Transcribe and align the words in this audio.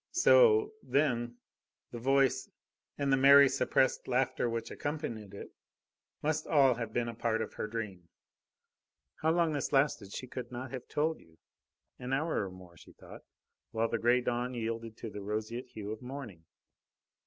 So, 0.15 0.73
then, 0.81 1.37
the 1.91 1.99
voice 1.99 2.49
and 2.97 3.13
the 3.13 3.17
merry, 3.17 3.47
suppressed 3.47 4.07
laughter 4.07 4.49
which 4.49 4.71
accompanied 4.71 5.35
it, 5.35 5.51
must 6.23 6.47
all 6.47 6.73
have 6.73 6.91
been 6.91 7.07
a 7.07 7.13
part 7.13 7.39
of 7.39 7.53
her 7.53 7.67
dream. 7.67 8.09
How 9.21 9.29
long 9.31 9.51
this 9.53 9.71
lasted 9.71 10.11
she 10.11 10.25
could 10.25 10.51
not 10.51 10.71
have 10.71 10.87
told 10.87 11.19
you. 11.19 11.37
An 11.99 12.13
hour 12.13 12.47
and 12.47 12.55
more, 12.55 12.75
she 12.77 12.93
thought, 12.93 13.21
while 13.69 13.89
the 13.89 13.99
grey 13.99 14.21
dawn 14.21 14.55
yielded 14.55 14.97
to 14.97 15.11
the 15.11 15.21
roseate 15.21 15.67
hue 15.67 15.91
of 15.91 16.01
morning. 16.01 16.45